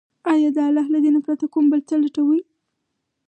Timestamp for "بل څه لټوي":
1.71-2.41